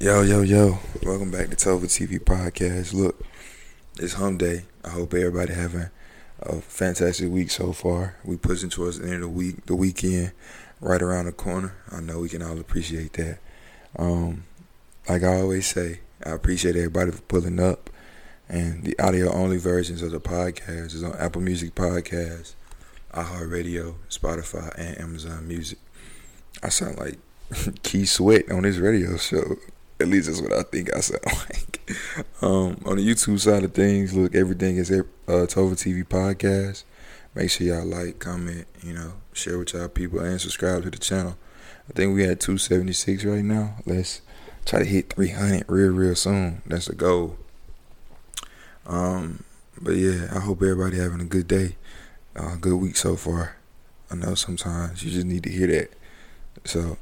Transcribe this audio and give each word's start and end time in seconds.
Yo, 0.00 0.22
yo, 0.22 0.42
yo. 0.42 0.78
Welcome 1.02 1.32
back 1.32 1.50
to 1.50 1.56
Tova 1.56 1.86
TV 1.86 2.20
Podcast. 2.20 2.94
Look, 2.94 3.20
it's 3.98 4.12
hump 4.12 4.38
day. 4.38 4.62
I 4.84 4.90
hope 4.90 5.12
everybody 5.12 5.52
having 5.52 5.90
a 6.38 6.60
fantastic 6.60 7.28
week 7.28 7.50
so 7.50 7.72
far. 7.72 8.14
We 8.24 8.36
pushing 8.36 8.70
towards 8.70 9.00
the 9.00 9.06
end 9.06 9.14
of 9.14 9.20
the 9.22 9.28
week, 9.28 9.66
the 9.66 9.74
weekend 9.74 10.30
right 10.80 11.02
around 11.02 11.24
the 11.24 11.32
corner. 11.32 11.74
I 11.90 11.98
know 11.98 12.20
we 12.20 12.28
can 12.28 12.44
all 12.44 12.60
appreciate 12.60 13.14
that. 13.14 13.40
Um, 13.98 14.44
like 15.08 15.24
I 15.24 15.40
always 15.40 15.66
say, 15.66 15.98
I 16.24 16.30
appreciate 16.30 16.76
everybody 16.76 17.10
for 17.10 17.22
pulling 17.22 17.58
up. 17.58 17.90
And 18.48 18.84
the 18.84 18.96
audio 19.00 19.32
only 19.32 19.56
versions 19.56 20.00
of 20.02 20.12
the 20.12 20.20
podcast 20.20 20.94
is 20.94 21.02
on 21.02 21.16
Apple 21.16 21.42
Music 21.42 21.74
Podcast, 21.74 22.54
iHeartRadio, 23.14 23.96
Spotify, 24.08 24.72
and 24.78 24.96
Amazon 25.00 25.48
Music. 25.48 25.78
I 26.62 26.68
sound 26.68 26.98
like 26.98 27.18
Keith 27.82 28.10
Sweat 28.10 28.48
on 28.52 28.62
his 28.62 28.78
radio 28.78 29.16
show. 29.16 29.56
At 30.00 30.08
least 30.08 30.28
that's 30.28 30.40
what 30.40 30.52
I 30.52 30.62
think 30.62 30.94
I 30.94 31.00
sound 31.00 31.20
like. 31.26 31.80
Um, 32.40 32.80
on 32.86 32.96
the 32.96 33.06
YouTube 33.06 33.40
side 33.40 33.64
of 33.64 33.74
things, 33.74 34.14
look, 34.14 34.34
everything 34.34 34.76
is 34.76 34.90
uh, 34.90 35.02
Tova 35.26 35.72
TV 35.72 36.04
podcast. 36.04 36.84
Make 37.34 37.50
sure 37.50 37.66
y'all 37.66 37.84
like, 37.84 38.18
comment, 38.18 38.66
you 38.82 38.92
know, 38.92 39.14
share 39.32 39.58
with 39.58 39.72
y'all 39.72 39.88
people, 39.88 40.20
and 40.20 40.40
subscribe 40.40 40.82
to 40.84 40.90
the 40.90 40.98
channel. 40.98 41.36
I 41.88 41.92
think 41.94 42.14
we 42.14 42.24
at 42.24 42.40
276 42.40 43.24
right 43.24 43.44
now. 43.44 43.76
Let's 43.86 44.20
try 44.64 44.80
to 44.80 44.84
hit 44.84 45.12
300 45.14 45.64
real, 45.68 45.90
real 45.90 46.14
soon. 46.14 46.62
That's 46.66 46.86
the 46.86 46.94
goal. 46.94 47.36
Um, 48.86 49.44
but 49.80 49.92
yeah, 49.92 50.28
I 50.34 50.40
hope 50.40 50.62
everybody 50.62 50.98
having 50.98 51.20
a 51.20 51.24
good 51.24 51.48
day, 51.48 51.76
uh, 52.36 52.56
good 52.56 52.76
week 52.76 52.96
so 52.96 53.16
far. 53.16 53.56
I 54.10 54.14
know 54.14 54.34
sometimes 54.34 55.02
you 55.02 55.10
just 55.10 55.26
need 55.26 55.42
to 55.44 55.50
hear 55.50 55.66
that, 55.66 55.92
so 56.64 56.96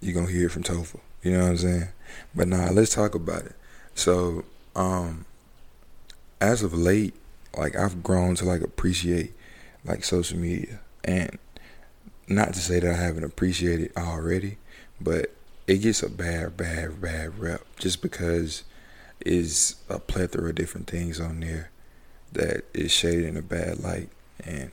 you're 0.00 0.14
gonna 0.14 0.30
hear 0.30 0.46
it 0.46 0.52
from 0.52 0.62
Tova. 0.62 1.00
You 1.22 1.32
know 1.32 1.44
what 1.44 1.50
I'm 1.50 1.56
saying? 1.56 1.88
But 2.34 2.48
nah, 2.48 2.70
let's 2.70 2.94
talk 2.94 3.14
about 3.14 3.44
it. 3.44 3.54
So, 3.94 4.44
um, 4.76 5.24
as 6.40 6.62
of 6.62 6.72
late, 6.74 7.14
like 7.56 7.76
I've 7.76 8.02
grown 8.02 8.34
to 8.36 8.44
like 8.44 8.62
appreciate 8.62 9.32
like 9.84 10.04
social 10.04 10.38
media, 10.38 10.80
and 11.04 11.38
not 12.28 12.54
to 12.54 12.60
say 12.60 12.80
that 12.80 12.90
I 12.90 13.02
haven't 13.02 13.24
appreciated 13.24 13.86
it 13.86 13.96
already, 13.96 14.58
but 15.00 15.34
it 15.66 15.78
gets 15.78 16.02
a 16.02 16.08
bad, 16.08 16.56
bad, 16.56 17.00
bad 17.00 17.38
rep 17.38 17.62
just 17.78 18.02
because 18.02 18.64
is 19.24 19.76
a 19.88 19.98
plethora 19.98 20.48
of 20.48 20.54
different 20.54 20.86
things 20.86 21.20
on 21.20 21.40
there 21.40 21.70
that 22.32 22.64
is 22.72 22.90
shaded 22.90 23.24
in 23.24 23.36
a 23.36 23.42
bad 23.42 23.80
light. 23.80 24.08
And 24.44 24.70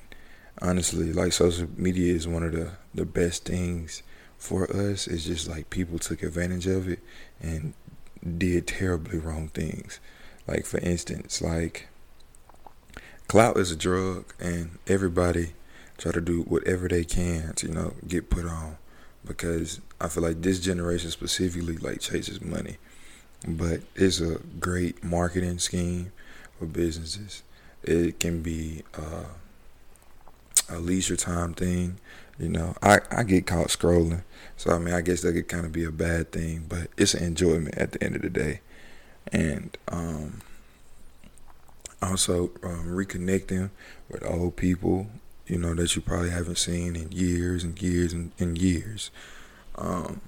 honestly, 0.62 1.12
like 1.12 1.34
social 1.34 1.67
media 1.75 2.14
is 2.14 2.28
one 2.28 2.44
of 2.44 2.52
the 2.52 2.72
the 2.94 3.06
best 3.06 3.45
things 3.45 4.03
for 4.38 4.70
us. 4.72 5.08
It's 5.08 5.26
just 5.26 5.48
like 5.48 5.70
people 5.70 6.00
took 6.00 6.24
advantage 6.24 6.68
of 6.68 6.88
it 6.88 7.00
and 7.42 7.74
did 8.38 8.68
terribly 8.68 9.20
wrong 9.20 9.50
things. 9.50 10.00
Like 10.48 10.66
for 10.66 10.80
instance, 10.80 11.42
like 11.42 11.88
clout 13.28 13.58
is 13.58 13.72
a 13.72 13.76
drug, 13.76 14.34
and 14.40 14.78
everybody 14.88 15.54
try 15.98 16.12
to 16.12 16.22
do 16.22 16.44
whatever 16.44 16.88
they 16.88 17.04
can 17.04 17.54
to 17.56 17.68
you 17.68 17.74
know 17.74 17.94
get 18.08 18.30
put 18.30 18.46
on 18.46 18.78
because 19.26 19.82
I 20.00 20.08
feel 20.08 20.24
like 20.24 20.42
this 20.42 20.60
generation 20.60 21.12
specifically 21.12 21.78
like 21.78 22.00
chases 22.00 22.42
money, 22.42 22.78
but 23.46 23.82
it's 23.96 24.22
a 24.22 24.40
great 24.60 25.04
marketing 25.04 25.60
scheme 25.60 26.12
for 26.58 26.66
businesses. 26.66 27.44
It 27.84 28.20
can 28.20 28.42
be 28.42 28.84
uh, 28.96 29.26
a 30.70 30.80
leisure 30.80 31.18
time 31.18 31.54
thing. 31.54 32.00
You 32.40 32.50
know, 32.50 32.76
I, 32.82 33.00
I 33.12 33.24
get 33.24 33.48
caught 33.48 33.68
scrolling. 33.68 34.24
So, 34.58 34.72
I 34.72 34.78
mean, 34.78 34.94
I 34.94 35.02
guess 35.02 35.22
that 35.22 35.34
could 35.34 35.48
kind 35.48 35.66
of 35.66 35.72
be 35.72 35.84
a 35.84 35.92
bad 35.92 36.32
thing, 36.32 36.66
but 36.68 36.90
it's 36.98 37.14
an 37.14 37.24
enjoyment 37.24 37.76
at 37.78 37.92
the 37.92 38.04
end 38.04 38.16
of 38.16 38.22
the 38.22 38.30
day. 38.30 38.62
And 39.32 39.76
um, 39.88 40.42
also 42.02 42.52
um, 42.64 42.86
reconnecting 42.88 43.70
with 44.09 44.26
old 44.26 44.56
people, 44.56 45.08
you 45.47 45.58
know, 45.58 45.74
that 45.76 45.96
you 45.96 46.02
probably 46.02 46.30
haven't 46.30 46.58
seen 46.58 46.96
in 46.96 47.12
years 47.12 47.64
and 47.64 47.80
years 47.81 48.14
and, 48.14 48.31
and 48.40 48.58
years. 48.58 49.09
Um, 49.76 50.22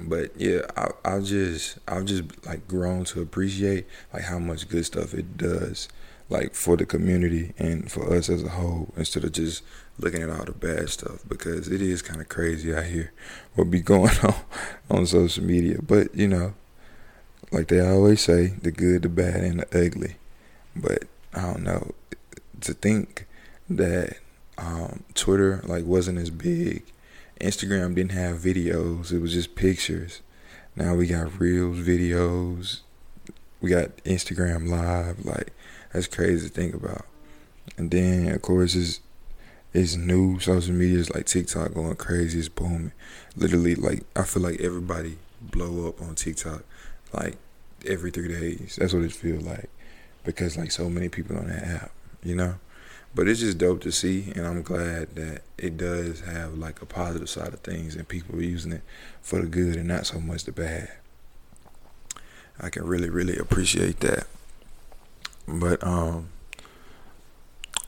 but 0.00 0.32
yeah, 0.36 0.60
I, 0.76 0.88
I 1.04 1.20
just 1.20 1.78
I've 1.86 2.06
just 2.06 2.24
like 2.46 2.66
grown 2.66 3.04
to 3.06 3.20
appreciate 3.20 3.86
like 4.12 4.22
how 4.22 4.38
much 4.38 4.68
good 4.68 4.86
stuff 4.86 5.12
it 5.12 5.36
does 5.36 5.88
like 6.28 6.54
for 6.54 6.76
the 6.76 6.86
community 6.86 7.52
and 7.58 7.90
for 7.90 8.12
us 8.12 8.28
as 8.28 8.42
a 8.42 8.50
whole 8.50 8.92
instead 8.96 9.24
of 9.24 9.32
just 9.32 9.62
looking 9.98 10.22
at 10.22 10.30
all 10.30 10.44
the 10.44 10.52
bad 10.52 10.88
stuff 10.88 11.22
because 11.28 11.68
it 11.68 11.82
is 11.82 12.02
kind 12.02 12.20
of 12.20 12.28
crazy 12.28 12.74
out 12.74 12.84
here 12.84 13.12
what 13.54 13.70
be 13.70 13.80
going 13.92 14.16
on 14.22 14.34
on 14.90 15.06
social 15.06 15.44
media. 15.44 15.78
But 15.82 16.14
you 16.14 16.28
know 16.28 16.54
like 17.50 17.68
they 17.68 17.80
always 17.80 18.20
say 18.20 18.48
the 18.62 18.72
good 18.72 19.02
the 19.02 19.08
bad 19.08 19.44
and 19.44 19.60
the 19.60 19.86
ugly. 19.86 20.16
But 20.74 21.04
i 21.34 21.42
don't 21.42 21.62
know 21.62 21.92
to 22.60 22.74
think 22.74 23.26
that 23.68 24.18
um, 24.58 25.02
twitter 25.14 25.62
like 25.64 25.84
wasn't 25.84 26.18
as 26.18 26.30
big 26.30 26.84
instagram 27.40 27.94
didn't 27.94 28.12
have 28.12 28.36
videos 28.36 29.12
it 29.12 29.20
was 29.20 29.32
just 29.32 29.54
pictures. 29.54 30.20
Now 30.76 30.94
we 30.94 31.06
got 31.06 31.38
reels 31.38 31.78
videos 31.78 32.80
we 33.60 33.70
got 33.70 33.96
instagram 34.04 34.68
live 34.68 35.24
like 35.24 35.52
that's 35.92 36.06
crazy 36.06 36.48
to 36.48 36.54
think 36.54 36.74
about. 36.74 37.06
And 37.76 37.90
then 37.90 38.28
of 38.28 38.42
course 38.42 38.74
it's 38.74 39.00
it's 39.72 39.96
new 39.96 40.38
social 40.38 40.74
media 40.74 40.98
is 40.98 41.14
like 41.14 41.26
TikTok 41.26 41.74
going 41.74 41.96
crazy, 41.96 42.38
it's 42.38 42.48
booming. 42.48 42.92
Literally 43.36 43.74
like 43.74 44.04
I 44.16 44.24
feel 44.24 44.42
like 44.42 44.60
everybody 44.60 45.18
blow 45.40 45.88
up 45.88 46.00
on 46.00 46.14
TikTok 46.14 46.64
like 47.12 47.36
every 47.86 48.10
three 48.10 48.28
days. 48.28 48.76
That's 48.80 48.92
what 48.92 49.02
it 49.02 49.12
feels 49.12 49.44
like. 49.44 49.70
Because 50.24 50.56
like 50.56 50.70
so 50.70 50.88
many 50.88 51.08
people 51.08 51.36
on 51.36 51.48
that 51.48 51.64
app, 51.64 51.90
you 52.22 52.34
know? 52.34 52.56
But 53.14 53.28
it's 53.28 53.40
just 53.40 53.58
dope 53.58 53.82
to 53.82 53.92
see 53.92 54.32
and 54.34 54.46
I'm 54.46 54.62
glad 54.62 55.14
that 55.16 55.42
it 55.58 55.76
does 55.76 56.20
have 56.20 56.54
like 56.54 56.80
a 56.80 56.86
positive 56.86 57.28
side 57.28 57.52
of 57.52 57.60
things 57.60 57.94
and 57.94 58.08
people 58.08 58.36
are 58.36 58.42
using 58.42 58.72
it 58.72 58.82
for 59.20 59.40
the 59.40 59.46
good 59.46 59.76
and 59.76 59.88
not 59.88 60.06
so 60.06 60.18
much 60.20 60.44
the 60.44 60.52
bad. 60.52 60.90
I 62.60 62.70
can 62.70 62.84
really, 62.84 63.10
really 63.10 63.36
appreciate 63.36 64.00
that. 64.00 64.26
But 65.52 65.84
um 65.84 66.30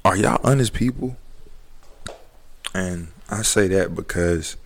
are 0.05 0.17
y'all 0.17 0.41
honest 0.45 0.75
people? 0.75 1.17
And 2.75 3.09
I 3.31 3.43
say 3.43 3.69
that 3.69 3.95
because 3.95 4.57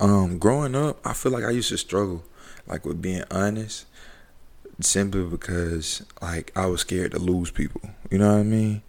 um 0.00 0.38
growing 0.38 0.74
up, 0.74 0.98
I 1.06 1.14
feel 1.14 1.32
like 1.32 1.44
I 1.44 1.50
used 1.50 1.70
to 1.70 1.78
struggle 1.78 2.22
like 2.66 2.84
with 2.84 3.00
being 3.00 3.24
honest 3.30 3.86
simply 4.80 5.24
because 5.24 6.04
like 6.20 6.52
I 6.54 6.66
was 6.66 6.82
scared 6.82 7.12
to 7.12 7.18
lose 7.18 7.50
people. 7.50 7.80
You 8.10 8.18
know 8.18 8.32
what 8.32 8.40
I 8.40 8.42
mean? 8.42 8.82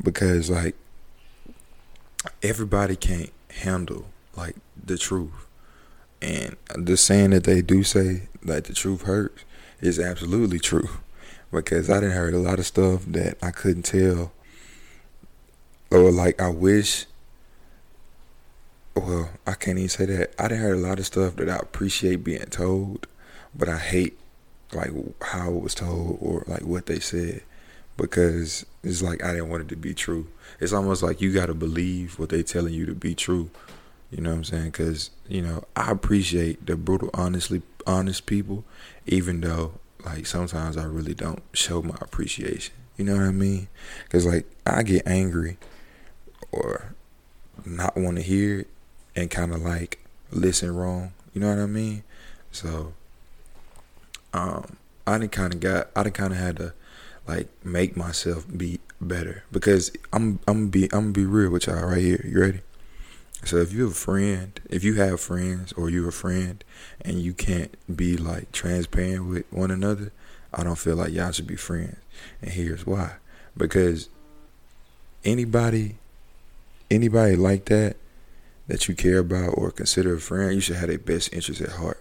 Because 0.00 0.48
like 0.48 0.76
everybody 2.42 2.94
can't 2.94 3.30
handle 3.50 4.06
like 4.36 4.54
the 4.80 4.96
truth. 4.96 5.46
And 6.22 6.56
the 6.74 6.96
saying 6.96 7.30
that 7.30 7.44
they 7.44 7.62
do 7.62 7.82
say 7.82 8.28
that 8.42 8.64
the 8.64 8.72
truth 8.74 9.02
hurts 9.02 9.44
is 9.80 9.98
absolutely 9.98 10.60
true 10.60 10.88
because 11.62 11.90
I 11.90 12.00
didn't 12.00 12.16
heard 12.16 12.34
a 12.34 12.38
lot 12.38 12.58
of 12.58 12.66
stuff 12.66 13.04
that 13.06 13.38
I 13.42 13.50
couldn't 13.50 13.84
tell, 13.84 14.32
or 15.90 16.10
like 16.10 16.40
I 16.40 16.48
wish. 16.48 17.06
Well, 18.96 19.30
I 19.44 19.54
can't 19.54 19.78
even 19.78 19.88
say 19.88 20.06
that. 20.06 20.34
I 20.38 20.48
didn't 20.48 20.62
heard 20.62 20.78
a 20.78 20.80
lot 20.80 21.00
of 21.00 21.06
stuff 21.06 21.34
that 21.36 21.48
I 21.48 21.56
appreciate 21.56 22.22
being 22.22 22.46
told, 22.46 23.08
but 23.54 23.68
I 23.68 23.78
hate 23.78 24.16
like 24.72 24.90
how 25.22 25.50
it 25.50 25.62
was 25.62 25.74
told 25.74 26.18
or 26.20 26.44
like 26.46 26.62
what 26.62 26.86
they 26.86 27.00
said 27.00 27.42
because 27.96 28.66
it's 28.82 29.02
like 29.02 29.22
I 29.22 29.32
didn't 29.32 29.48
want 29.48 29.62
it 29.62 29.68
to 29.68 29.76
be 29.76 29.94
true. 29.94 30.26
It's 30.60 30.72
almost 30.72 31.02
like 31.02 31.20
you 31.20 31.32
got 31.32 31.46
to 31.46 31.54
believe 31.54 32.18
what 32.18 32.28
they 32.28 32.42
telling 32.42 32.74
you 32.74 32.86
to 32.86 32.94
be 32.94 33.14
true. 33.14 33.50
You 34.10 34.20
know 34.20 34.30
what 34.30 34.36
I'm 34.36 34.44
saying? 34.44 34.64
Because 34.66 35.10
you 35.28 35.42
know 35.42 35.64
I 35.76 35.90
appreciate 35.90 36.66
the 36.66 36.76
brutal, 36.76 37.10
honestly 37.14 37.62
honest 37.86 38.26
people, 38.26 38.64
even 39.06 39.40
though 39.40 39.74
like 40.04 40.26
sometimes 40.26 40.76
I 40.76 40.84
really 40.84 41.14
don't 41.14 41.42
show 41.52 41.82
my 41.82 41.96
appreciation. 42.00 42.74
You 42.96 43.04
know 43.04 43.16
what 43.16 43.24
I 43.24 43.32
mean? 43.32 43.68
Cause 44.08 44.26
like 44.26 44.46
I 44.66 44.82
get 44.82 45.06
angry 45.06 45.56
or 46.52 46.94
not 47.64 47.96
want 47.96 48.16
to 48.16 48.22
hear 48.22 48.60
it 48.60 48.68
and 49.16 49.30
kind 49.30 49.52
of 49.52 49.62
like 49.62 49.98
listen 50.30 50.74
wrong. 50.74 51.12
You 51.32 51.40
know 51.40 51.48
what 51.48 51.58
I 51.58 51.66
mean? 51.66 52.04
So 52.52 52.92
um 54.32 54.76
I 55.06 55.18
didn't 55.18 55.32
kind 55.32 55.54
of 55.54 55.60
got 55.60 55.90
I 55.96 56.04
didn't 56.04 56.14
kind 56.14 56.32
of 56.32 56.38
had 56.38 56.56
to 56.58 56.74
like 57.26 57.48
make 57.64 57.96
myself 57.96 58.46
be 58.56 58.80
better 59.00 59.44
because 59.50 59.90
I'm 60.12 60.40
I'm 60.46 60.68
be 60.68 60.88
I'm 60.92 61.12
be 61.12 61.24
real 61.24 61.50
with 61.50 61.66
y'all 61.66 61.86
right 61.86 62.02
here. 62.02 62.24
You 62.24 62.40
ready? 62.40 62.60
So 63.44 63.58
if 63.58 63.72
you 63.72 63.82
have 63.82 63.92
a 63.92 63.94
friend, 63.94 64.58
if 64.70 64.84
you 64.84 64.94
have 64.94 65.20
friends 65.20 65.72
or 65.74 65.90
you're 65.90 66.08
a 66.08 66.12
friend 66.12 66.64
and 67.02 67.20
you 67.20 67.34
can't 67.34 67.74
be 67.94 68.16
like 68.16 68.52
transparent 68.52 69.28
with 69.28 69.52
one 69.52 69.70
another, 69.70 70.12
I 70.52 70.64
don't 70.64 70.78
feel 70.78 70.96
like 70.96 71.12
y'all 71.12 71.32
should 71.32 71.46
be 71.46 71.56
friends. 71.56 71.96
And 72.40 72.50
here's 72.50 72.86
why. 72.86 73.14
Because 73.56 74.08
anybody 75.24 75.96
anybody 76.90 77.36
like 77.36 77.66
that 77.66 77.96
that 78.66 78.88
you 78.88 78.94
care 78.94 79.18
about 79.18 79.50
or 79.58 79.70
consider 79.70 80.14
a 80.14 80.20
friend, 80.20 80.54
you 80.54 80.60
should 80.60 80.76
have 80.76 80.88
their 80.88 80.98
best 80.98 81.32
interest 81.34 81.60
at 81.60 81.70
heart. 81.70 82.00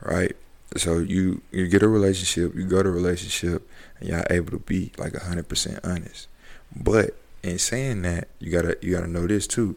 Right? 0.00 0.34
So 0.76 0.98
you 0.98 1.42
you 1.52 1.68
get 1.68 1.82
a 1.82 1.88
relationship, 1.88 2.56
you 2.56 2.64
go 2.64 2.82
to 2.82 2.88
a 2.88 2.92
relationship, 2.92 3.68
and 4.00 4.08
y'all 4.08 4.24
able 4.30 4.50
to 4.52 4.58
be 4.58 4.92
like 4.96 5.14
hundred 5.14 5.48
percent 5.48 5.80
honest. 5.84 6.28
But 6.74 7.16
in 7.42 7.58
saying 7.58 8.02
that, 8.02 8.28
you 8.40 8.50
gotta 8.50 8.76
you 8.80 8.92
gotta 8.92 9.06
know 9.06 9.26
this 9.26 9.46
too. 9.46 9.76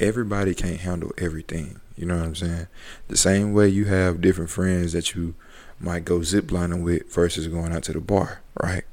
Everybody 0.00 0.54
can't 0.54 0.80
handle 0.80 1.12
everything. 1.18 1.80
You 1.96 2.06
know 2.06 2.16
what 2.16 2.26
I'm 2.26 2.34
saying? 2.34 2.68
The 3.08 3.16
same 3.16 3.52
way 3.52 3.68
you 3.68 3.86
have 3.86 4.20
different 4.20 4.50
friends 4.50 4.92
that 4.92 5.14
you 5.14 5.34
might 5.80 6.04
go 6.04 6.20
ziplining 6.20 6.82
with 6.82 7.12
versus 7.12 7.48
going 7.48 7.72
out 7.72 7.82
to 7.84 7.92
the 7.92 8.00
bar, 8.00 8.40
right? 8.62 8.84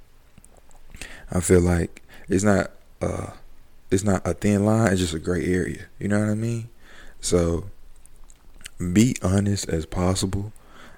I 1.31 1.39
feel 1.39 1.61
like 1.61 2.01
it's 2.27 2.43
not 2.43 2.71
uh 3.01 3.31
it's 3.91 4.03
not 4.03 4.25
a 4.27 4.33
thin 4.33 4.65
line, 4.65 4.91
it's 4.91 5.01
just 5.01 5.13
a 5.13 5.19
gray 5.19 5.45
area. 5.45 5.85
You 5.99 6.07
know 6.07 6.19
what 6.19 6.29
I 6.29 6.35
mean? 6.35 6.69
So 7.21 7.65
be 8.79 9.15
honest 9.21 9.69
as 9.69 9.85
possible 9.85 10.51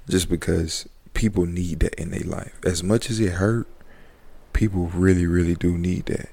just 0.09 0.29
because 0.29 0.87
people 1.13 1.45
need 1.45 1.81
that 1.81 1.93
in 1.95 2.11
their 2.11 2.21
life. 2.21 2.53
As 2.65 2.83
much 2.83 3.09
as 3.09 3.19
it 3.19 3.33
hurt, 3.33 3.67
people 4.53 4.87
really, 4.87 5.25
really 5.25 5.55
do 5.55 5.77
need 5.77 6.05
that. 6.05 6.29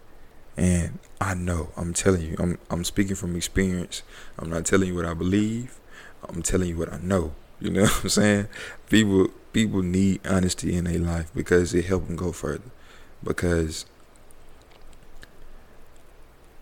And 0.56 0.98
I 1.20 1.34
know, 1.34 1.70
I'm 1.76 1.92
telling 1.94 2.22
you, 2.22 2.36
I'm 2.38 2.58
I'm 2.70 2.84
speaking 2.84 3.16
from 3.16 3.36
experience. 3.36 4.02
I'm 4.38 4.50
not 4.50 4.64
telling 4.66 4.88
you 4.88 4.94
what 4.94 5.04
I 5.04 5.14
believe. 5.14 5.78
I'm 6.28 6.42
telling 6.42 6.68
you 6.68 6.76
what 6.76 6.92
I 6.92 6.98
know. 6.98 7.32
You 7.60 7.70
know 7.70 7.82
what 7.84 8.04
I'm 8.04 8.08
saying? 8.08 8.48
People 8.88 9.28
people 9.52 9.82
need 9.82 10.20
honesty 10.26 10.74
in 10.74 10.84
their 10.84 10.98
life 10.98 11.30
because 11.34 11.74
it 11.74 11.86
helps 11.86 12.06
them 12.06 12.16
go 12.16 12.32
further. 12.32 12.70
Because 13.22 13.86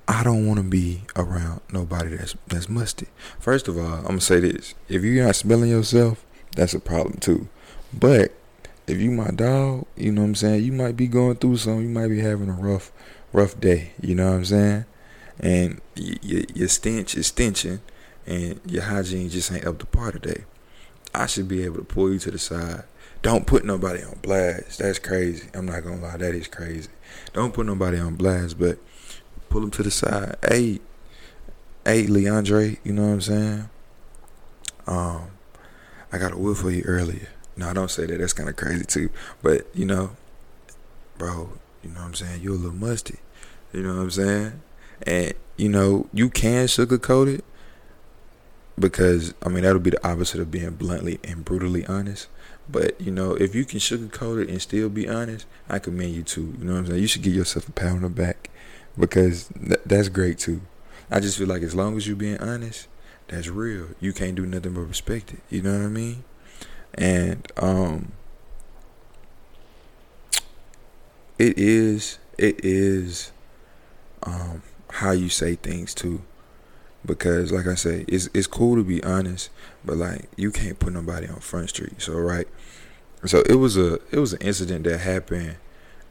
I 0.06 0.22
don't 0.22 0.46
want 0.46 0.58
to 0.58 0.64
be 0.64 1.02
around 1.16 1.60
nobody 1.72 2.16
that's 2.16 2.34
that's 2.46 2.68
musty. 2.68 3.08
First 3.38 3.68
of 3.68 3.78
all, 3.78 3.98
I'm 3.98 4.02
gonna 4.04 4.20
say 4.20 4.40
this: 4.40 4.74
if 4.88 5.02
you're 5.02 5.24
not 5.24 5.36
smelling 5.36 5.70
yourself, 5.70 6.24
that's 6.56 6.74
a 6.74 6.80
problem 6.80 7.18
too. 7.18 7.48
But 7.92 8.32
if 8.86 8.98
you 8.98 9.10
my 9.10 9.30
dog, 9.30 9.86
you 9.96 10.12
know 10.12 10.22
what 10.22 10.28
I'm 10.28 10.34
saying, 10.34 10.64
you 10.64 10.72
might 10.72 10.96
be 10.96 11.06
going 11.06 11.36
through 11.36 11.58
something. 11.58 11.82
You 11.82 11.88
might 11.88 12.08
be 12.08 12.20
having 12.20 12.48
a 12.48 12.52
rough, 12.52 12.92
rough 13.32 13.58
day. 13.60 13.92
You 14.00 14.14
know 14.14 14.30
what 14.30 14.36
I'm 14.36 14.44
saying? 14.44 14.84
And 15.40 15.80
your 15.94 16.44
your 16.54 16.68
stench 16.68 17.16
is 17.16 17.28
stenching, 17.28 17.80
and 18.26 18.60
your 18.66 18.82
hygiene 18.82 19.28
just 19.28 19.52
ain't 19.52 19.66
up 19.66 19.78
to 19.78 19.86
par 19.86 20.12
today. 20.12 20.44
I 21.14 21.26
should 21.26 21.48
be 21.48 21.64
able 21.64 21.76
to 21.78 21.84
pull 21.84 22.12
you 22.12 22.18
to 22.20 22.30
the 22.30 22.38
side. 22.38 22.84
Don't 23.22 23.46
put 23.46 23.64
nobody 23.64 24.02
on 24.02 24.18
blast. 24.22 24.78
That's 24.78 24.98
crazy. 24.98 25.48
I'm 25.54 25.66
not 25.66 25.84
gonna 25.84 26.00
lie, 26.00 26.16
that 26.16 26.34
is 26.34 26.48
crazy. 26.48 26.90
Don't 27.32 27.54
put 27.54 27.66
nobody 27.66 27.98
on 27.98 28.16
blast, 28.16 28.58
but 28.58 28.78
pull 29.48 29.62
him 29.62 29.70
to 29.72 29.82
the 29.82 29.90
side. 29.90 30.36
Hey, 30.48 30.80
hey, 31.84 32.06
Leandre, 32.06 32.78
you 32.82 32.92
know 32.92 33.02
what 33.02 33.12
I'm 33.12 33.20
saying? 33.20 33.70
Um, 34.86 35.30
I 36.12 36.18
got 36.18 36.32
a 36.32 36.36
word 36.36 36.56
for 36.56 36.70
you 36.70 36.82
earlier. 36.82 37.28
No, 37.56 37.68
I 37.68 37.72
don't 37.72 37.90
say 37.90 38.06
that. 38.06 38.18
That's 38.18 38.32
kind 38.32 38.48
of 38.48 38.56
crazy 38.56 38.84
too. 38.84 39.10
But 39.42 39.66
you 39.74 39.84
know, 39.84 40.16
bro, 41.18 41.52
you 41.82 41.90
know 41.90 42.00
what 42.00 42.06
I'm 42.06 42.14
saying? 42.14 42.42
You're 42.42 42.54
a 42.54 42.56
little 42.56 42.72
musty. 42.72 43.18
You 43.72 43.82
know 43.82 43.96
what 43.96 44.02
I'm 44.02 44.10
saying? 44.10 44.62
And 45.06 45.34
you 45.56 45.68
know, 45.68 46.08
you 46.12 46.30
can 46.30 46.66
sugarcoat 46.66 47.38
it 47.38 47.44
because 48.78 49.34
I 49.44 49.48
mean 49.48 49.64
that'll 49.64 49.80
be 49.80 49.90
the 49.90 50.06
opposite 50.06 50.40
of 50.40 50.50
being 50.50 50.70
bluntly 50.70 51.18
and 51.24 51.44
brutally 51.44 51.86
honest. 51.86 52.28
But 52.68 53.00
you 53.00 53.10
know, 53.10 53.34
if 53.34 53.54
you 53.54 53.64
can 53.64 53.78
sugarcoat 53.78 54.42
it 54.42 54.48
and 54.48 54.60
still 54.62 54.88
be 54.88 55.08
honest, 55.08 55.46
I 55.68 55.78
commend 55.78 56.14
you 56.14 56.22
too. 56.22 56.54
You 56.58 56.64
know 56.64 56.72
what 56.72 56.78
I'm 56.80 56.86
saying? 56.86 57.00
You 57.00 57.06
should 57.06 57.22
give 57.22 57.34
yourself 57.34 57.68
a 57.68 57.72
pat 57.72 57.92
on 57.92 58.02
the 58.02 58.08
back 58.08 58.50
because 58.98 59.48
th- 59.48 59.80
that's 59.84 60.08
great 60.08 60.38
too. 60.38 60.62
I 61.10 61.20
just 61.20 61.38
feel 61.38 61.48
like 61.48 61.62
as 61.62 61.74
long 61.74 61.96
as 61.96 62.06
you're 62.06 62.16
being 62.16 62.38
honest, 62.38 62.88
that's 63.28 63.48
real. 63.48 63.88
You 64.00 64.12
can't 64.12 64.34
do 64.34 64.46
nothing 64.46 64.74
but 64.74 64.82
respect 64.82 65.32
it. 65.32 65.40
You 65.50 65.62
know 65.62 65.72
what 65.72 65.84
I 65.84 65.88
mean? 65.88 66.24
And 66.94 67.50
um, 67.56 68.12
it 71.42 71.58
is 71.58 72.18
it 72.38 72.64
is 72.64 73.32
um 74.22 74.62
how 74.90 75.10
you 75.10 75.28
say 75.28 75.56
things 75.56 75.92
too. 75.92 76.22
Because 77.04 77.50
like 77.50 77.66
I 77.66 77.74
say, 77.74 78.04
it's 78.06 78.28
it's 78.32 78.46
cool 78.46 78.76
to 78.76 78.84
be 78.84 79.02
honest, 79.02 79.50
but 79.84 79.96
like 79.96 80.28
you 80.36 80.52
can't 80.52 80.78
put 80.78 80.92
nobody 80.92 81.26
on 81.26 81.40
front 81.40 81.70
street. 81.70 82.00
So 82.00 82.14
right. 82.14 82.46
So 83.26 83.40
it 83.40 83.56
was 83.56 83.76
a 83.76 83.94
it 84.12 84.18
was 84.18 84.34
an 84.34 84.40
incident 84.40 84.84
that 84.84 84.98
happened 84.98 85.56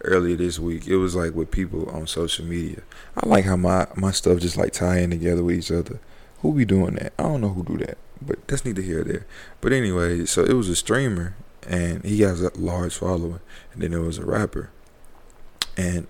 earlier 0.04 0.36
this 0.36 0.60
week. 0.60 0.86
It 0.88 0.98
was 0.98 1.16
like 1.16 1.34
with 1.34 1.50
people 1.50 1.90
on 1.90 2.08
social 2.08 2.46
media. 2.46 2.82
I 3.16 3.28
like 3.28 3.46
how 3.46 3.56
my 3.56 3.88
my 3.96 4.12
stuff 4.12 4.40
just 4.40 4.58
like 4.58 4.82
in 4.82 5.12
together 5.12 5.44
with 5.44 5.58
each 5.58 5.72
other. 5.72 6.00
Who 6.40 6.54
be 6.54 6.66
doing 6.66 6.96
that? 6.96 7.14
I 7.18 7.24
don't 7.24 7.40
know 7.40 7.50
who 7.50 7.64
do 7.64 7.78
that, 7.86 7.98
but 8.22 8.46
that's 8.50 8.66
neither 8.66 8.82
here 8.82 9.02
or 9.02 9.04
there. 9.06 9.26
But 9.62 9.72
anyway, 9.72 10.26
so 10.26 10.44
it 10.44 10.54
was 10.54 10.68
a 10.68 10.76
streamer, 10.76 11.36
and 11.66 12.04
he 12.04 12.22
has 12.22 12.42
a 12.42 12.52
large 12.58 12.96
following, 12.96 13.40
and 13.72 13.82
then 13.82 13.92
there 13.92 14.02
was 14.02 14.18
a 14.18 14.26
rapper, 14.26 14.72
and 15.78 16.08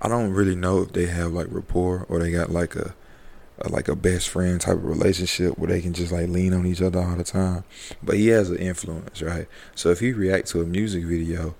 I 0.00 0.08
don't 0.08 0.32
really 0.32 0.56
know 0.56 0.82
if 0.82 0.92
they 0.92 1.06
have 1.06 1.32
like 1.32 1.46
rapport 1.50 2.06
or 2.08 2.18
they 2.18 2.30
got 2.30 2.50
like 2.50 2.76
a, 2.76 2.94
a 3.58 3.68
like 3.68 3.88
a 3.88 3.96
best 3.96 4.28
friend 4.28 4.60
type 4.60 4.76
of 4.76 4.84
relationship 4.84 5.58
where 5.58 5.68
they 5.68 5.80
can 5.80 5.92
just 5.92 6.12
like 6.12 6.28
lean 6.28 6.52
on 6.52 6.66
each 6.66 6.82
other 6.82 7.00
all 7.00 7.16
the 7.16 7.24
time. 7.24 7.64
But 8.02 8.16
he 8.16 8.28
has 8.28 8.50
an 8.50 8.58
influence, 8.58 9.22
right? 9.22 9.46
So 9.74 9.90
if 9.90 10.00
he 10.00 10.12
react 10.12 10.48
to 10.48 10.60
a 10.60 10.66
music 10.66 11.04
video 11.04 11.54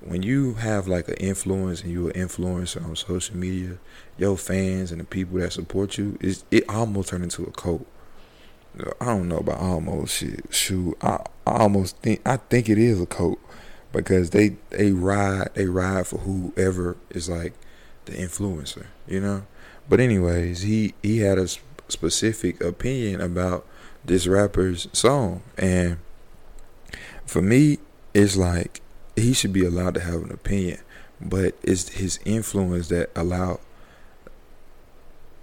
when 0.00 0.22
you 0.22 0.54
have 0.54 0.88
like 0.88 1.08
an 1.08 1.14
influence 1.14 1.82
and 1.82 1.92
you're 1.92 2.10
an 2.10 2.28
influencer 2.28 2.84
on 2.84 2.96
social 2.96 3.36
media, 3.36 3.78
your 4.18 4.36
fans 4.36 4.90
and 4.92 5.00
the 5.00 5.04
people 5.04 5.38
that 5.38 5.52
support 5.52 5.98
you, 5.98 6.18
is 6.20 6.44
it 6.50 6.68
almost 6.68 7.10
turned 7.10 7.24
into 7.24 7.44
a 7.44 7.50
cult. 7.50 7.86
I 9.00 9.04
don't 9.06 9.28
know 9.28 9.38
about 9.38 9.58
almost 9.58 10.14
shit. 10.14 10.46
Shoot, 10.50 10.96
I, 11.02 11.18
I 11.46 11.58
almost 11.58 11.96
think 11.98 12.20
I 12.24 12.36
think 12.36 12.68
it 12.68 12.78
is 12.78 13.00
a 13.00 13.06
cult 13.06 13.38
because 13.92 14.30
they 14.30 14.56
they 14.70 14.92
ride 14.92 15.50
they 15.54 15.66
ride 15.66 16.06
for 16.06 16.18
whoever 16.18 16.96
is 17.10 17.28
like 17.28 17.54
the 18.04 18.12
influencer, 18.12 18.86
you 19.06 19.20
know. 19.20 19.46
But 19.88 20.00
anyways, 20.00 20.62
he 20.62 20.94
he 21.02 21.18
had 21.18 21.38
a 21.38 21.48
specific 21.88 22.60
opinion 22.62 23.20
about 23.20 23.66
this 24.04 24.26
rapper's 24.26 24.88
song, 24.92 25.42
and 25.58 25.98
for 27.26 27.42
me, 27.42 27.78
it's 28.14 28.36
like 28.36 28.80
he 29.16 29.32
should 29.32 29.52
be 29.52 29.64
allowed 29.64 29.94
to 29.94 30.00
have 30.00 30.22
an 30.22 30.32
opinion, 30.32 30.78
but 31.20 31.54
it's 31.62 31.90
his 31.90 32.18
influence 32.24 32.88
that 32.88 33.10
allow 33.14 33.60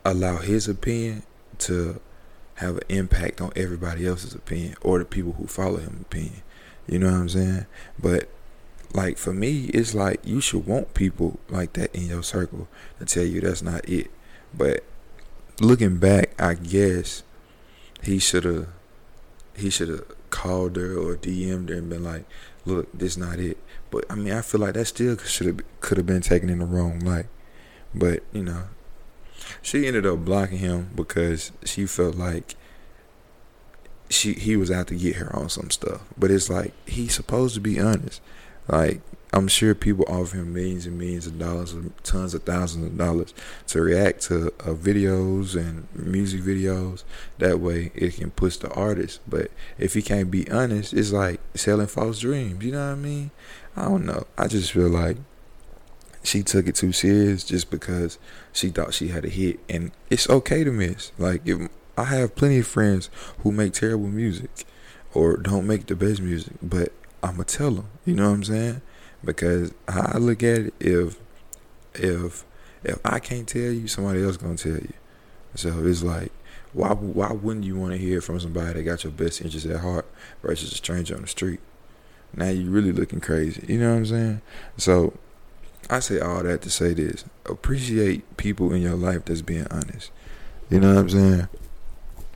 allow 0.05 0.37
his 0.37 0.69
opinion 0.69 1.23
to 1.59 1.99
have 2.55 2.77
an 2.77 2.83
impact 2.89 3.41
on 3.41 3.51
everybody 3.55 4.07
else's 4.07 4.33
opinion 4.33 4.75
or 4.81 4.99
the 4.99 5.05
people 5.05 5.33
who 5.33 5.45
follow 5.45 5.77
him 5.77 5.99
opinion. 6.01 6.41
You 6.87 6.99
know 6.99 7.11
what 7.11 7.19
I'm 7.19 7.29
saying? 7.29 7.65
But 7.99 8.29
like 8.97 9.17
for 9.17 9.31
me, 9.31 9.65
it's 9.65 9.93
like 9.93 10.19
you 10.25 10.41
should 10.41 10.65
want 10.65 10.95
people 10.95 11.39
like 11.49 11.73
that 11.73 11.93
in 11.95 12.07
your 12.07 12.23
circle 12.23 12.67
to 12.97 13.05
tell 13.05 13.23
you 13.23 13.39
that's 13.39 13.61
not 13.61 13.87
it. 13.87 14.09
But 14.53 14.83
looking 15.61 15.97
back, 15.97 16.39
I 16.41 16.55
guess 16.55 17.23
he 18.01 18.17
should 18.17 18.43
have 18.43 18.67
he 19.55 19.69
should 19.69 19.89
have 19.89 20.05
called 20.31 20.75
her 20.75 20.97
or 20.97 21.15
DM'd 21.15 21.69
her 21.69 21.75
and 21.75 21.89
been 21.89 22.03
like, 22.03 22.25
"Look, 22.65 22.91
this 22.91 23.17
not 23.17 23.39
it." 23.39 23.57
But 23.91 24.05
I 24.09 24.15
mean, 24.15 24.33
I 24.33 24.41
feel 24.41 24.61
like 24.61 24.73
that 24.73 24.85
still 24.85 25.15
should 25.17 25.47
have 25.47 25.59
could 25.79 25.97
have 25.97 26.07
been 26.07 26.21
taken 26.21 26.49
in 26.49 26.59
the 26.59 26.65
wrong 26.65 26.99
light. 26.99 27.27
But 27.93 28.23
you 28.33 28.43
know, 28.43 28.63
she 29.61 29.85
ended 29.85 30.07
up 30.07 30.25
blocking 30.25 30.57
him 30.57 30.89
because 30.95 31.51
she 31.63 31.85
felt 31.85 32.15
like 32.15 32.55
she 34.09 34.33
he 34.33 34.57
was 34.57 34.71
out 34.71 34.87
to 34.87 34.95
get 34.95 35.17
her 35.17 35.35
on 35.35 35.49
some 35.49 35.69
stuff. 35.69 36.01
But 36.17 36.31
it's 36.31 36.49
like 36.49 36.73
he's 36.87 37.13
supposed 37.13 37.53
to 37.53 37.61
be 37.61 37.79
honest. 37.79 38.21
Like 38.67 39.01
I'm 39.33 39.47
sure 39.47 39.75
people 39.75 40.05
offer 40.07 40.37
him 40.37 40.53
millions 40.53 40.85
and 40.85 40.97
millions 40.97 41.27
of 41.27 41.37
dollars, 41.37 41.75
tons 42.03 42.33
of 42.33 42.43
thousands 42.43 42.85
of 42.85 42.97
dollars 42.97 43.33
to 43.67 43.81
react 43.81 44.21
to 44.23 44.47
uh, 44.47 44.73
videos 44.73 45.55
and 45.55 45.87
music 45.93 46.41
videos. 46.41 47.03
That 47.37 47.59
way, 47.59 47.91
it 47.93 48.15
can 48.15 48.31
push 48.31 48.57
the 48.57 48.71
artist. 48.71 49.19
But 49.27 49.51
if 49.77 49.93
he 49.93 50.01
can't 50.01 50.31
be 50.31 50.49
honest, 50.49 50.93
it's 50.93 51.11
like 51.11 51.39
selling 51.55 51.87
false 51.87 52.19
dreams. 52.19 52.63
You 52.63 52.71
know 52.71 52.87
what 52.87 52.93
I 52.93 52.95
mean? 52.95 53.31
I 53.75 53.83
don't 53.83 54.05
know. 54.05 54.25
I 54.37 54.47
just 54.47 54.71
feel 54.71 54.89
like 54.89 55.17
she 56.23 56.41
took 56.41 56.67
it 56.67 56.75
too 56.75 56.91
serious 56.91 57.43
just 57.43 57.69
because 57.69 58.17
she 58.53 58.69
thought 58.69 58.93
she 58.93 59.09
had 59.09 59.25
a 59.25 59.29
hit, 59.29 59.59
and 59.69 59.91
it's 60.09 60.29
okay 60.29 60.63
to 60.63 60.71
miss. 60.71 61.11
Like 61.17 61.41
if 61.45 61.69
I 61.97 62.05
have 62.05 62.35
plenty 62.35 62.59
of 62.59 62.67
friends 62.67 63.09
who 63.39 63.51
make 63.51 63.73
terrible 63.73 64.07
music 64.07 64.65
or 65.13 65.37
don't 65.37 65.67
make 65.67 65.87
the 65.87 65.95
best 65.95 66.21
music, 66.21 66.53
but 66.61 66.93
I'ma 67.27 67.43
tell 67.43 67.71
them. 67.71 67.87
You 68.05 68.15
know 68.15 68.29
what 68.29 68.35
I'm 68.35 68.43
saying? 68.43 68.81
because 69.23 69.73
how 69.87 70.11
I 70.13 70.17
look 70.17 70.43
at 70.43 70.59
it, 70.59 70.73
if 70.79 71.19
if 71.93 72.45
if 72.83 72.99
I 73.03 73.19
can't 73.19 73.47
tell 73.47 73.61
you, 73.61 73.87
somebody 73.87 74.23
else 74.23 74.37
gonna 74.37 74.55
tell 74.55 74.73
you. 74.73 74.93
So 75.55 75.85
it's 75.85 76.03
like, 76.03 76.31
why 76.73 76.89
why 76.89 77.31
wouldn't 77.31 77.65
you 77.65 77.77
want 77.77 77.93
to 77.93 77.97
hear 77.97 78.21
from 78.21 78.39
somebody 78.39 78.73
that 78.73 78.83
got 78.83 79.03
your 79.03 79.13
best 79.13 79.41
interest 79.41 79.65
at 79.65 79.79
heart 79.81 80.05
versus 80.41 80.71
a 80.71 80.75
stranger 80.75 81.15
on 81.15 81.21
the 81.21 81.27
street? 81.27 81.59
Now 82.35 82.49
you 82.49 82.69
really 82.69 82.91
looking 82.91 83.19
crazy. 83.19 83.65
You 83.67 83.79
know 83.79 83.91
what 83.91 83.97
I'm 83.97 84.05
saying? 84.05 84.41
So 84.77 85.13
I 85.89 85.99
say 85.99 86.19
all 86.19 86.43
that 86.43 86.61
to 86.63 86.69
say 86.69 86.93
this: 86.93 87.25
appreciate 87.45 88.37
people 88.37 88.73
in 88.73 88.81
your 88.81 88.95
life 88.95 89.25
that's 89.25 89.41
being 89.41 89.67
honest. 89.71 90.11
You 90.69 90.79
know 90.79 90.93
what 90.93 91.01
I'm 91.01 91.09
saying? 91.09 91.47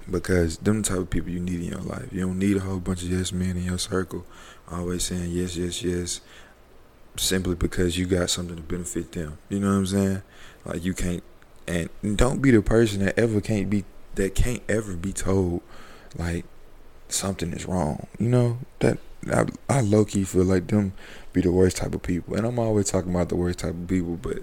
Because 0.09 0.57
them 0.57 0.83
type 0.83 0.97
of 0.97 1.09
people 1.09 1.29
you 1.29 1.39
need 1.39 1.61
in 1.61 1.67
your 1.67 1.81
life. 1.81 2.11
You 2.11 2.21
don't 2.21 2.39
need 2.39 2.57
a 2.57 2.61
whole 2.61 2.79
bunch 2.79 3.03
of 3.03 3.09
yes 3.09 3.31
men 3.31 3.57
in 3.57 3.63
your 3.63 3.77
circle, 3.77 4.25
always 4.69 5.03
saying 5.03 5.31
yes, 5.31 5.55
yes, 5.55 5.83
yes, 5.83 6.21
simply 7.17 7.55
because 7.55 7.97
you 7.97 8.05
got 8.05 8.29
something 8.29 8.55
to 8.55 8.61
benefit 8.61 9.11
them. 9.11 9.37
You 9.49 9.59
know 9.59 9.69
what 9.69 9.77
I'm 9.77 9.85
saying? 9.85 10.21
Like 10.65 10.83
you 10.83 10.93
can't, 10.93 11.23
and 11.67 11.89
don't 12.15 12.41
be 12.41 12.51
the 12.51 12.61
person 12.61 13.03
that 13.05 13.17
ever 13.17 13.41
can't 13.41 13.69
be 13.69 13.85
that 14.15 14.35
can't 14.35 14.61
ever 14.67 14.95
be 14.95 15.13
told 15.13 15.61
like 16.17 16.45
something 17.09 17.53
is 17.53 17.65
wrong. 17.65 18.07
You 18.19 18.29
know 18.29 18.57
that 18.79 18.97
I, 19.31 19.45
I 19.69 19.81
low 19.81 20.05
key 20.05 20.23
feel 20.23 20.43
like 20.43 20.67
them 20.67 20.93
be 21.33 21.41
the 21.41 21.51
worst 21.51 21.77
type 21.77 21.93
of 21.93 22.01
people, 22.01 22.35
and 22.35 22.45
I'm 22.45 22.59
always 22.59 22.89
talking 22.89 23.11
about 23.11 23.29
the 23.29 23.35
worst 23.35 23.59
type 23.59 23.71
of 23.71 23.87
people, 23.87 24.17
but 24.17 24.39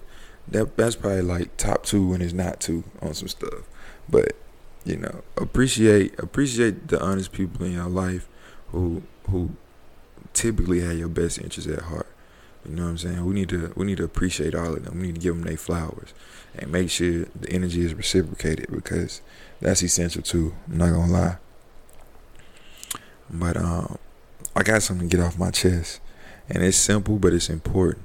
that 0.49 0.77
that's 0.77 0.97
probably 0.97 1.23
like 1.23 1.57
top 1.57 1.85
two 1.85 2.09
when 2.09 2.23
it's 2.23 2.33
not 2.33 2.61
two 2.61 2.85
on 3.03 3.15
some 3.15 3.29
stuff. 3.29 3.65
But 4.09 4.33
you 4.89 4.97
know, 4.97 5.23
appreciate 5.37 6.19
appreciate 6.19 6.89
the 6.89 7.01
honest 7.01 7.33
people 7.33 7.65
in 7.67 7.73
your 7.73 7.89
life 7.89 8.27
who 8.69 9.03
who 9.29 9.51
typically 10.33 10.81
have 10.81 10.99
your 10.99 11.09
best 11.09 11.39
interests 11.39 11.71
at 11.71 11.83
heart. 11.83 12.07
You 12.65 12.75
know 12.75 12.85
what 12.85 12.91
I'm 12.91 12.99
saying? 12.99 13.25
We 13.25 13.35
need 13.35 13.49
to 13.51 13.73
we 13.77 13.87
need 13.87 13.99
to 13.99 14.05
appreciate 14.05 14.55
all 14.55 14.75
of 14.75 14.85
them. 14.85 15.01
We 15.01 15.09
need 15.09 15.17
to 15.17 15.21
give 15.21 15.35
them 15.35 15.45
their 15.45 15.57
flowers 15.57 16.15
and 16.55 16.73
make 16.73 16.91
sure 16.91 17.27
the 17.39 17.51
energy 17.51 17.85
is 17.85 17.95
reciprocated 17.95 18.71
because 18.71 19.21
that's 19.61 19.83
essential 19.83 20.23
too. 20.23 20.55
I'm 20.69 20.79
not 20.79 20.91
gonna 20.91 21.13
lie. 21.13 21.37
But 23.31 23.57
um, 23.59 23.99
I 24.57 24.63
got 24.63 24.83
something 24.83 25.09
to 25.09 25.17
get 25.17 25.25
off 25.25 25.39
my 25.39 25.51
chest, 25.51 26.01
and 26.49 26.63
it's 26.63 26.79
simple, 26.79 27.19
but 27.19 27.35
it's 27.35 27.51
important. 27.51 28.05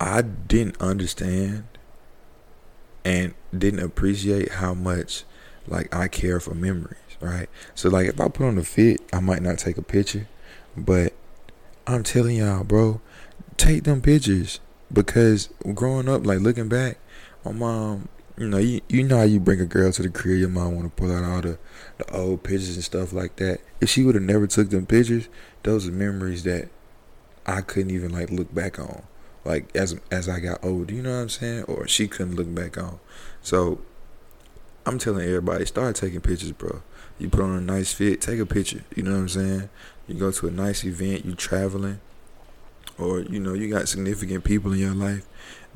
I 0.00 0.22
didn't 0.22 0.80
understand 0.80 1.64
and 3.04 3.34
didn't 3.56 3.80
appreciate 3.80 4.52
how 4.52 4.74
much 4.74 5.24
like 5.68 5.94
I 5.94 6.08
care 6.08 6.40
for 6.40 6.54
memories, 6.54 6.96
right? 7.20 7.48
So 7.74 7.88
like 7.88 8.08
if 8.08 8.20
I 8.20 8.28
put 8.28 8.46
on 8.46 8.58
a 8.58 8.64
fit, 8.64 9.00
I 9.12 9.20
might 9.20 9.42
not 9.42 9.58
take 9.58 9.78
a 9.78 9.82
picture, 9.82 10.28
but 10.76 11.12
I'm 11.86 12.02
telling 12.02 12.36
y'all, 12.36 12.64
bro, 12.64 13.00
take 13.56 13.84
them 13.84 14.00
pictures 14.00 14.60
because 14.92 15.48
growing 15.74 16.08
up, 16.08 16.26
like 16.26 16.40
looking 16.40 16.68
back, 16.68 16.98
my 17.44 17.52
mom, 17.52 18.08
you 18.36 18.48
know, 18.48 18.58
you, 18.58 18.80
you 18.88 19.02
know 19.02 19.18
how 19.18 19.24
you 19.24 19.40
bring 19.40 19.60
a 19.60 19.66
girl 19.66 19.90
to 19.92 20.02
the 20.02 20.10
crib, 20.10 20.38
your 20.38 20.48
mom 20.48 20.74
want 20.74 20.94
to 20.94 21.02
pull 21.02 21.14
out 21.14 21.24
all 21.24 21.40
the, 21.40 21.58
the 21.98 22.14
old 22.14 22.42
pictures 22.42 22.74
and 22.74 22.84
stuff 22.84 23.12
like 23.12 23.36
that. 23.36 23.60
If 23.80 23.88
she 23.88 24.04
would 24.04 24.14
have 24.14 24.24
never 24.24 24.46
took 24.46 24.70
them 24.70 24.86
pictures, 24.86 25.28
those 25.62 25.88
are 25.88 25.92
memories 25.92 26.42
that 26.44 26.68
I 27.46 27.60
couldn't 27.60 27.92
even 27.92 28.12
like 28.12 28.30
look 28.30 28.52
back 28.54 28.78
on, 28.78 29.04
like 29.44 29.74
as 29.74 29.98
as 30.10 30.28
I 30.28 30.40
got 30.40 30.62
older. 30.64 30.92
You 30.92 31.02
know 31.02 31.14
what 31.14 31.22
I'm 31.22 31.28
saying? 31.28 31.64
Or 31.64 31.86
she 31.86 32.08
couldn't 32.08 32.34
look 32.34 32.52
back 32.54 32.76
on. 32.76 32.98
So 33.42 33.80
I'm 34.86 34.98
telling 35.00 35.26
everybody, 35.26 35.66
start 35.66 35.96
taking 35.96 36.20
pictures, 36.20 36.52
bro. 36.52 36.80
You 37.18 37.28
put 37.28 37.40
on 37.40 37.56
a 37.56 37.60
nice 37.60 37.92
fit, 37.92 38.20
take 38.20 38.38
a 38.38 38.46
picture. 38.46 38.84
You 38.94 39.02
know 39.02 39.12
what 39.12 39.18
I'm 39.18 39.28
saying? 39.28 39.68
You 40.06 40.14
go 40.14 40.30
to 40.30 40.46
a 40.46 40.50
nice 40.52 40.84
event, 40.84 41.24
you 41.24 41.34
traveling, 41.34 42.00
or 42.96 43.20
you 43.20 43.40
know 43.40 43.52
you 43.52 43.68
got 43.68 43.88
significant 43.88 44.44
people 44.44 44.72
in 44.72 44.78
your 44.78 44.94
life 44.94 45.26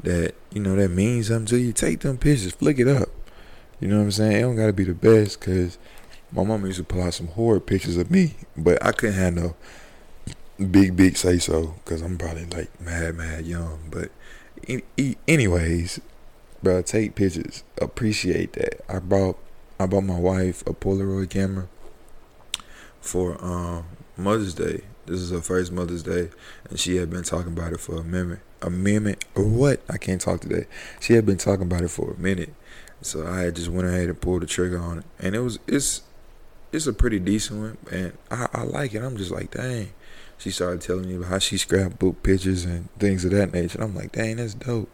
that 0.04 0.34
you 0.52 0.60
know 0.60 0.76
that 0.76 0.90
means 0.90 1.26
something 1.26 1.46
to 1.46 1.58
you. 1.58 1.72
Take 1.72 2.00
them 2.00 2.18
pictures, 2.18 2.52
flick 2.52 2.78
it 2.78 2.86
up. 2.86 3.08
You 3.80 3.88
know 3.88 3.96
what 3.96 4.04
I'm 4.04 4.10
saying? 4.12 4.36
It 4.36 4.42
don't 4.42 4.54
gotta 4.56 4.72
be 4.72 4.84
the 4.84 4.94
best, 4.94 5.40
cause 5.40 5.76
my 6.30 6.44
mama 6.44 6.68
used 6.68 6.78
to 6.78 6.84
pull 6.84 7.02
out 7.02 7.14
some 7.14 7.26
horrid 7.28 7.66
pictures 7.66 7.96
of 7.96 8.12
me, 8.12 8.36
but 8.56 8.84
I 8.84 8.92
couldn't 8.92 9.16
have 9.16 9.34
no 9.34 9.56
big 10.70 10.94
big 10.94 11.16
say 11.16 11.38
so, 11.38 11.74
cause 11.84 12.00
I'm 12.00 12.16
probably 12.16 12.46
like 12.46 12.80
mad 12.80 13.16
mad 13.16 13.44
young. 13.44 13.80
But 13.90 14.12
anyways, 15.26 16.00
bro, 16.62 16.82
take 16.82 17.14
pictures. 17.14 17.64
Appreciate 17.80 18.52
that. 18.54 18.84
I 18.88 18.98
bought 18.98 19.38
I 19.78 19.86
bought 19.86 20.04
my 20.04 20.18
wife 20.18 20.62
a 20.62 20.74
Polaroid 20.74 21.30
camera 21.30 21.68
for 23.00 23.42
um, 23.42 23.84
Mother's 24.16 24.54
Day. 24.54 24.82
This 25.06 25.20
is 25.20 25.30
her 25.30 25.40
first 25.40 25.72
Mother's 25.72 26.02
Day, 26.02 26.30
and 26.68 26.78
she 26.78 26.96
had 26.96 27.10
been 27.10 27.22
talking 27.22 27.52
about 27.52 27.72
it 27.72 27.80
for 27.80 27.96
a 27.96 28.04
minute. 28.04 28.40
A 28.62 28.70
minute 28.70 29.24
or 29.34 29.44
what? 29.44 29.80
I 29.88 29.96
can't 29.96 30.20
talk 30.20 30.40
today. 30.40 30.66
She 31.00 31.14
had 31.14 31.24
been 31.24 31.38
talking 31.38 31.62
about 31.62 31.82
it 31.82 31.90
for 31.90 32.12
a 32.12 32.18
minute, 32.18 32.52
so 33.00 33.26
I 33.26 33.50
just 33.50 33.68
went 33.70 33.88
ahead 33.88 34.08
and 34.08 34.20
pulled 34.20 34.42
the 34.42 34.46
trigger 34.46 34.78
on 34.78 34.98
it, 34.98 35.04
and 35.18 35.34
it 35.34 35.40
was 35.40 35.58
it's 35.66 36.02
it's 36.72 36.86
a 36.86 36.92
pretty 36.92 37.18
decent 37.18 37.60
one, 37.60 37.78
and 37.90 38.12
I, 38.30 38.48
I 38.52 38.62
like 38.64 38.94
it. 38.94 39.02
I'm 39.02 39.16
just 39.16 39.30
like, 39.30 39.52
dang. 39.52 39.92
She 40.36 40.50
started 40.50 40.80
telling 40.80 41.06
me 41.06 41.16
about 41.16 41.28
how 41.28 41.38
she 41.38 41.58
scrapbook 41.58 42.22
pictures 42.22 42.64
and 42.64 42.90
things 42.98 43.26
of 43.26 43.30
that 43.32 43.52
nature. 43.52 43.82
I'm 43.82 43.94
like, 43.94 44.12
dang, 44.12 44.36
that's 44.36 44.54
dope. 44.54 44.88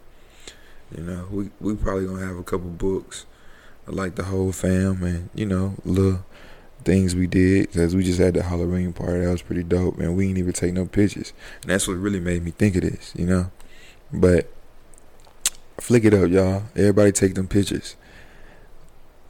You 0.95 1.03
know, 1.03 1.27
we 1.29 1.49
we 1.59 1.75
probably 1.75 2.05
gonna 2.05 2.25
have 2.25 2.37
a 2.37 2.43
couple 2.43 2.69
books, 2.69 3.25
like 3.87 4.15
the 4.15 4.23
whole 4.23 4.51
fam, 4.51 5.03
and 5.03 5.29
you 5.35 5.45
know, 5.45 5.75
little 5.83 6.25
things 6.83 7.15
we 7.15 7.27
did 7.27 7.67
because 7.67 7.95
we 7.95 8.03
just 8.03 8.19
had 8.19 8.33
the 8.33 8.43
Halloween 8.43 8.93
party. 8.93 9.19
That 9.19 9.31
was 9.31 9.41
pretty 9.41 9.63
dope, 9.63 9.99
and 9.99 10.15
we 10.15 10.27
didn't 10.27 10.39
even 10.39 10.53
take 10.53 10.73
no 10.73 10.85
pictures. 10.85 11.33
And 11.61 11.71
that's 11.71 11.87
what 11.87 11.97
really 11.97 12.19
made 12.19 12.43
me 12.43 12.51
think 12.51 12.75
of 12.75 12.83
this, 12.83 13.13
you 13.15 13.25
know. 13.25 13.51
But 14.11 14.49
flick 15.79 16.05
it 16.05 16.13
up, 16.13 16.29
y'all. 16.29 16.63
Everybody 16.75 17.11
take 17.11 17.35
them 17.35 17.47
pictures. 17.47 17.95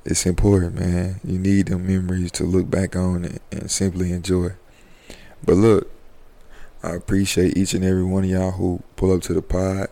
It's 0.05 0.25
important, 0.25 0.75
man. 0.75 1.19
You 1.23 1.39
need 1.39 1.67
them 1.67 1.87
memories 1.87 2.31
to 2.33 2.43
look 2.43 2.69
back 2.69 2.95
on 2.95 3.25
and, 3.25 3.39
and 3.51 3.71
simply 3.71 4.11
enjoy. 4.11 4.51
But 5.43 5.55
look, 5.55 5.91
I 6.83 6.91
appreciate 6.91 7.57
each 7.57 7.73
and 7.73 7.83
every 7.83 8.03
one 8.03 8.23
of 8.23 8.29
y'all 8.29 8.51
who 8.51 8.83
pull 8.95 9.11
up 9.11 9.21
to 9.23 9.33
the 9.33 9.41
pod 9.41 9.89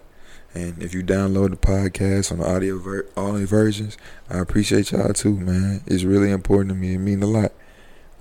and 0.56 0.82
if 0.82 0.94
you 0.94 1.04
download 1.04 1.50
the 1.50 1.58
podcast 1.58 2.32
on 2.32 2.40
the 2.40 2.48
audio 2.48 2.80
ver- 2.80 3.08
audio 3.18 3.46
versions, 3.46 3.98
I 4.30 4.40
appreciate 4.40 4.92
y'all 4.92 5.14
too, 5.14 5.36
man. 5.38 5.82
It's 5.86 6.04
really 6.04 6.32
important 6.32 6.70
to 6.70 6.76
me. 6.76 6.96
It 6.96 7.00
means 7.00 7.24
a 7.24 7.28
lot. 7.28 7.52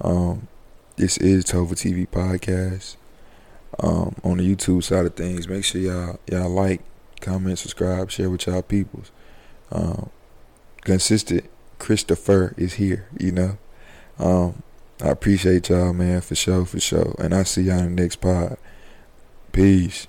Um, 0.00 0.48
this 0.96 1.16
is 1.18 1.44
Tova 1.44 1.72
TV 1.72 2.08
podcast. 2.08 2.96
Um, 3.80 4.14
on 4.22 4.38
the 4.38 4.54
YouTube 4.54 4.84
side 4.84 5.06
of 5.06 5.14
things, 5.14 5.48
make 5.48 5.64
sure 5.64 5.80
y'all 5.80 6.18
y'all 6.30 6.48
like, 6.48 6.82
comment, 7.20 7.58
subscribe, 7.58 8.10
share 8.10 8.30
with 8.30 8.46
y'all 8.46 8.62
peoples. 8.62 9.10
Um, 9.70 10.10
consistent 10.82 11.48
Christopher 11.78 12.54
is 12.56 12.74
here, 12.74 13.08
you 13.18 13.32
know. 13.32 13.58
Um, 14.18 14.62
I 15.00 15.08
appreciate 15.08 15.68
y'all, 15.68 15.92
man, 15.92 16.20
for 16.20 16.34
sure, 16.34 16.64
for 16.64 16.80
sure. 16.80 17.14
And 17.18 17.34
I 17.34 17.44
see 17.44 17.62
y'all 17.62 17.78
in 17.78 17.94
the 17.94 18.02
next 18.02 18.16
pod. 18.16 18.58
Peace. 19.52 20.06